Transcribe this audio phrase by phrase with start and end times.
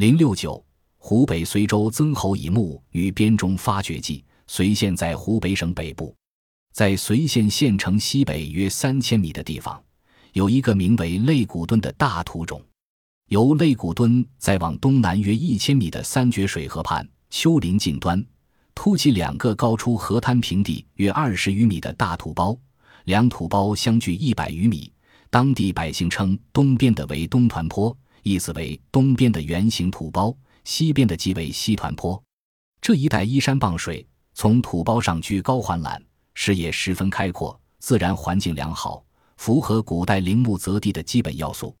[0.00, 0.64] 零六九，
[0.96, 4.24] 湖北随州曾侯乙墓与编钟发掘记。
[4.46, 6.16] 随县在湖北省北部，
[6.72, 9.78] 在随县县城西北约三千米的地方，
[10.32, 12.58] 有一个名为肋骨墩的大土冢。
[13.28, 18.24] 由肋骨墩再往东南约一千米的三绝水河畔丘陵近端，
[18.74, 22.58] 凸起两个高出河滩平地约二十余米的大土包，
[23.04, 24.90] 两土包相距一百余米。
[25.28, 32.22] 当地百姓称东边的为东团坡，意思为东边的圆形土包，西边的即为西团坡。
[32.80, 34.06] 这一带依山傍水。
[34.32, 36.02] 从土包上居高环览，
[36.34, 39.04] 视野十分开阔，自然环境良好，
[39.36, 41.76] 符合古代陵墓择地的基本要素。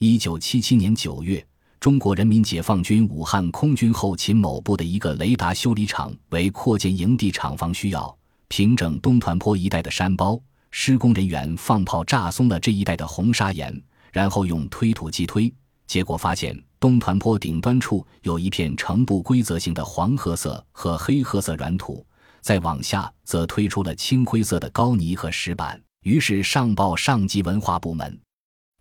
[0.00, 1.42] 一九七七年九月，
[1.80, 8.14] 中国人民解放军武汉空军后勤某部的一个雷达修理厂为扩建营地厂房需要，
[8.48, 10.38] 平整东团坡一带的山包。
[10.72, 13.80] 施工人员放炮炸松了这一带的红砂岩，
[14.12, 15.50] 然后用推土机推，
[15.86, 16.60] 结果发现。
[16.80, 22.04] 东团坡顶端处有一片呈不规则形的黄褐色和黑褐色软土，
[22.42, 25.80] 再往下则推出了青灰色的高泥和石板。
[26.02, 28.20] 于是上报上级文化部门。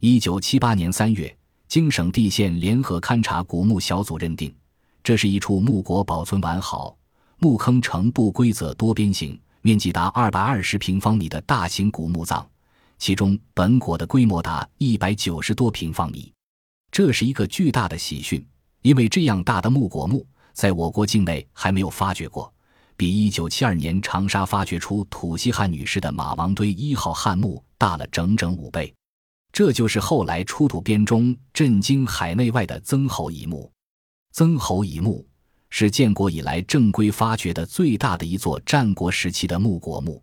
[0.02, 1.34] 一九七八年三月，
[1.70, 4.54] 经省地县联合勘察古墓小组认定，
[5.02, 6.98] 这是一处墓椁保存完好、
[7.40, 12.46] 墓坑呈不规则多边形、面积达二百二十平方米的大型古墓葬，
[12.98, 16.33] 其中本椁的规模达一百九十多平方米。
[16.94, 18.46] 这是一个巨大的喜讯，
[18.84, 22.54] 因为这样大的木椁墓在我国境内还没有发掘过，
[22.96, 28.94] 比1972年长沙发掘出土西汉女士的马王堆一号汉墓大了整整五倍。
[29.52, 33.72] 这就是后来出土编钟震惊海内外的曾侯乙墓。
[34.32, 35.28] 曾侯乙墓
[35.72, 40.22] 是建国以来正规发掘的最大的一座战国时期的木椁墓，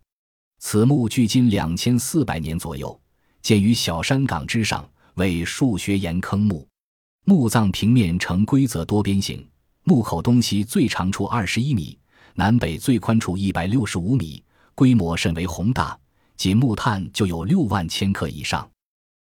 [0.59, 2.97] 此墓距今两千四百年左右，
[3.41, 4.89] 建于小山岗之上。
[5.15, 6.67] 为数学岩坑墓，
[7.25, 9.45] 墓葬平面呈规则多边形，
[9.83, 11.97] 墓口东西最长处二十一米，
[12.35, 15.97] 南北最宽处一百六十五米，规模甚为宏大，
[16.37, 18.67] 仅木炭就有六万千克以上。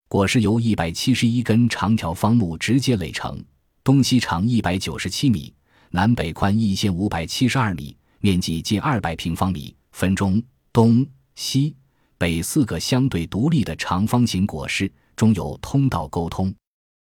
[0.08, 3.42] 椁是由一百七十一根长条方木直接垒成，
[3.82, 5.52] 东西长一百九十七米，
[5.90, 11.74] 南北宽一千五百七十二米，面积近二百平方米，分中、东、西、
[12.16, 14.92] 北四个相对独立的长方形椁室。
[15.20, 16.50] 中有通道沟通，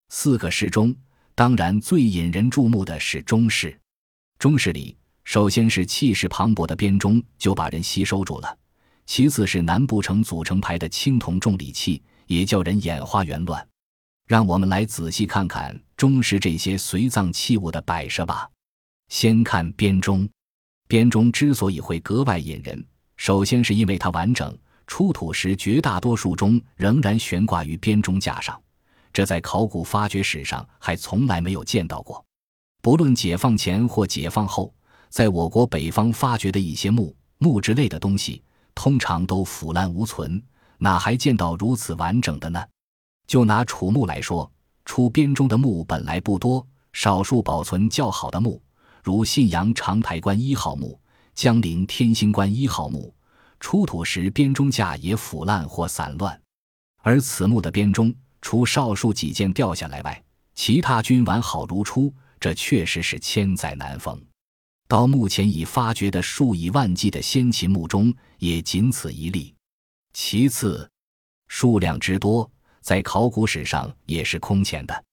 [0.07, 0.95] 四个室中，
[1.35, 3.77] 当然最引人注目的是中室。
[4.39, 4.95] 中室里，
[5.25, 8.57] 首先是气势磅礴的编钟，就把人吸收住了；
[9.05, 13.67] 其次是难不成组成排的青铜重礼器，也叫人眼花缭乱。
[14.27, 18.49] 让我们来仔细看看中室这些随葬器物的摆设吧。
[19.09, 20.25] 先看编钟，
[20.87, 22.81] 编钟之所以会格外引人，
[23.17, 24.57] 首先是因为它完整。
[24.87, 28.59] 出土时，绝大多数中仍然悬挂于编钟架上，
[29.11, 32.23] 这在考古发掘史上还从来没有见到过。
[32.81, 34.73] 不论解放前或解放后，
[35.09, 38.43] 在我国北方发掘的一些墓木之类的东西，
[38.75, 40.41] 通常都腐烂无存，
[40.77, 42.63] 哪还见到如此完整的呢？
[43.25, 44.49] 就拿楚墓来说，
[44.85, 48.61] 出编钟的墓本来不多，少数保存较好的墓，
[49.03, 50.99] 如信阳长台关一号墓、
[51.33, 53.11] 江陵天星关一号墓。
[53.59, 56.39] 出土时，编钟架也腐烂或散乱，
[57.01, 60.23] 而此墓的编钟，除少数几件掉下来外，
[60.53, 62.13] 其他均完好如初。
[62.37, 64.21] 这确实是千载难逢。
[64.87, 69.55] 到目前已发掘的数以万计的先秦墓中，也仅此一例。
[70.13, 70.87] 其次，
[71.47, 72.47] 数量之多，
[72.81, 75.03] 在考古史上也是空前的。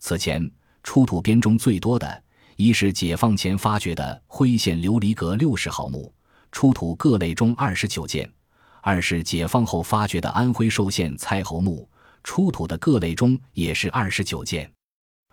[0.00, 0.50] 此前
[0.82, 2.22] 出土编钟最多的，
[2.56, 6.12] 一是解放前发掘的徽县琉璃阁六十号墓。
[6.54, 8.32] 出土各类钟二十九件，
[8.80, 11.86] 二是解放后发掘的安徽寿县蔡侯墓
[12.22, 14.70] 出土的各类钟也是二十九件，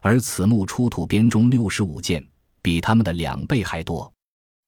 [0.02, 2.28] 而此墓出土编钟六十五件，
[2.64, 4.12] 比他们的两倍还多。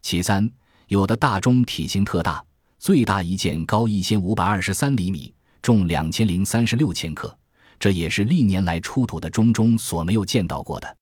[0.04, 0.48] 其三，
[0.90, 2.42] 有的大钟体型特大，
[2.78, 5.34] 最大一件高一千五百二十三厘米，
[5.64, 7.36] 重两千零三十六千克，
[7.80, 10.98] 这也是历年来出土的钟中所没有见到过的。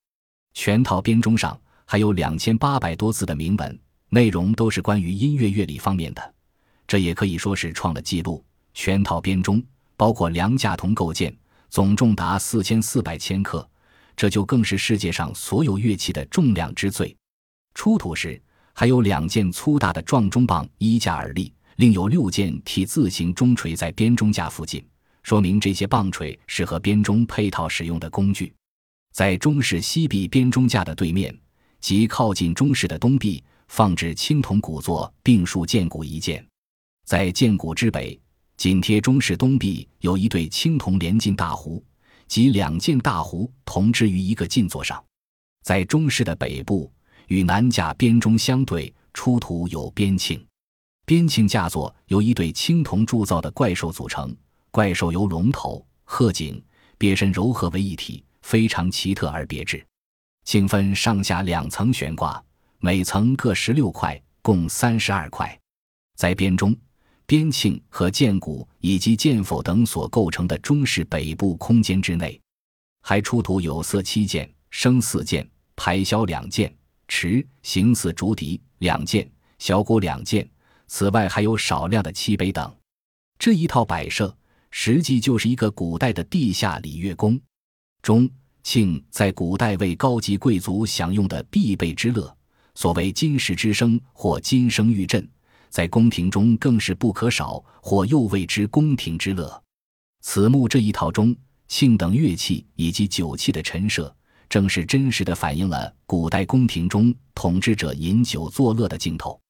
[0.54, 3.78] 全套编钟上还有两千八百多字的铭文。
[4.14, 6.34] 内容都是关于音乐乐理方面的，
[6.86, 8.44] 这也可以说是创了纪录。
[8.74, 9.62] 全套编钟
[9.96, 11.34] 包括梁架铜构件，
[11.70, 13.66] 总重达四千四百千克，
[14.14, 17.16] 这就更是世界上所有乐器的重量之最。
[17.74, 18.38] 出土时
[18.74, 24.84] 还有两件粗大的撞钟棒依架而立，另有六件 T 字形钟锤在编钟架附近，
[25.22, 28.52] 说明这些棒槌是和编钟配套使用的工具。
[29.14, 31.34] 在中室西壁编钟架的对面，
[31.80, 33.42] 即靠近中室的东壁。
[33.72, 36.46] 放置青铜古座并竖剑骨一件，
[37.06, 38.20] 在剑骨之北，
[38.58, 41.82] 紧贴中室东壁有一对青铜连襟大壶，
[42.28, 45.02] 及两件大壶同置于一个进座上。
[45.64, 46.92] 在中室的北部，
[47.28, 50.38] 与南架编钟相对，出土有编磬。
[51.06, 54.36] 编磬架座由一对青铜铸造的怪兽组成，
[54.70, 56.62] 怪兽由龙头、鹤颈、
[56.98, 59.82] 鳖身柔合为一体，非常奇特而别致。
[60.44, 62.44] 磬分上下两层悬挂，
[62.84, 65.56] 每层各十六块，共三十二块。
[66.16, 66.76] 在编钟、
[67.26, 72.40] 编磬和剑鼓以及剑否等所构成的中式北部空间之内，
[73.00, 74.52] 还出土有色七件。
[74.70, 76.74] 生四件，排箫两件，
[77.06, 79.30] 持形似竹笛两件，
[79.60, 80.50] 小鼓两件。
[80.88, 82.74] 此外还有少量的漆杯等。
[83.38, 84.36] 这一套摆设
[84.72, 87.40] 实际就是一个古代的地下礼乐宫。
[88.02, 88.28] 钟、
[88.64, 92.36] 磬在古代为高级贵族享用的必备之乐，
[92.74, 95.28] 所谓金石之声或金声玉振，
[95.68, 99.62] 在宫廷中更是不可少，或又谓之宫廷之乐。
[100.20, 101.36] 此幕这一套钟、
[101.68, 104.14] 磬等乐器以及酒器的陈设。
[104.48, 109.40] 正是真实的反映了古代宫廷中统治者饮酒作乐的镜头。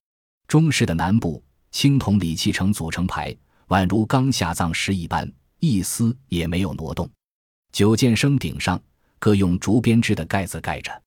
[0.47, 1.43] 中室的南部，
[1.73, 3.37] 青铜礼器成组成排，
[3.67, 5.29] 宛如刚下葬时一般，
[5.59, 7.11] 一丝也没有挪动。
[7.73, 8.81] 九件升顶上
[9.19, 11.03] 各用竹编织的盖子盖着，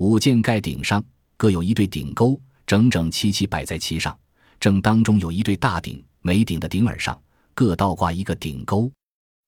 [0.00, 1.02] 五件盖顶上
[1.40, 4.14] 各有一对顶钩，整整齐齐摆在其上。
[4.60, 7.18] 正当中有一对大鼎，每顶的顶耳上
[7.54, 8.92] 各倒挂一个顶钩，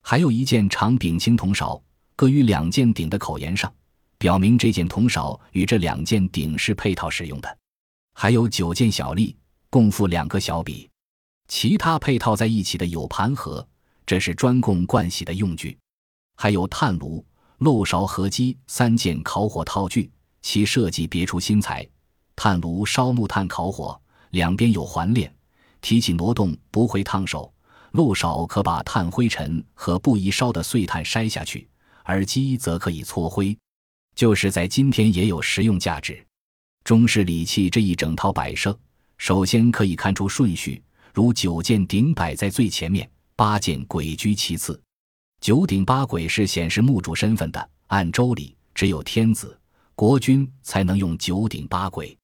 [0.01, 1.79] 还有一件长柄青铜勺，
[2.17, 3.71] 各于两件顶的口沿上。
[4.17, 7.59] 表明这件铜勺与这两件鼎是配套使用的，
[8.15, 9.37] 还有九件小笠，
[9.69, 10.89] 共附两个小笔。
[11.47, 13.69] 其他配套在一起的有盘盒，
[14.07, 15.77] 这是专供盥洗的用具；
[16.37, 17.23] 还有炭炉、
[17.59, 20.11] 漏勺、合机三件烤火套具，
[20.43, 21.89] 其设计别出心裁。
[22.37, 23.99] 炭炉烧木炭烤火，
[24.31, 25.33] 两边有环链，
[25.81, 27.51] 提起挪动不会烫手；
[27.93, 31.69] 漏勺可把炭灰尘和不宜烧的碎炭筛下去，
[32.03, 33.57] 而机则可以搓灰。
[34.15, 36.23] 就是在今天也有实用价值。
[36.85, 38.77] 中式礼器这一整套摆设，
[39.19, 40.83] 首先可以看出顺序，
[41.15, 44.81] 如九件鼎摆在最前面，八件簋居其次。
[45.41, 49.59] 九鼎八簋是显示墓主身份的，按周礼，只有天子、
[50.03, 52.17] 国君才能用九鼎八簋。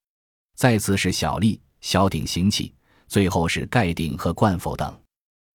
[0.56, 2.74] 再次是小吏、小鼎行器，
[3.06, 5.00] 最后是盖鼎和冠否等。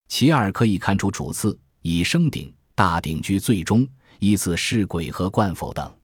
[0.08, 3.86] 其二可以看出主次，以升鼎、大鼎居最终，
[4.20, 5.94] 依次是簋和冠否等。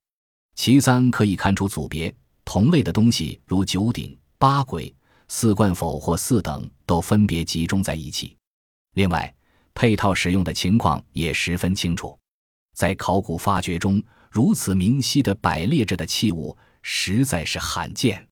[0.56, 2.14] 其三可以看出组别，
[2.44, 4.92] 同类的东西如九鼎、八簋、
[5.28, 8.36] 四冠否或四等，都分别集中在一起。
[8.92, 9.34] 另外，
[9.72, 12.14] 配套使用的情况也十分清楚。
[12.76, 18.29] 在考古发掘中，如此明晰的摆列着的器物，实在是罕见。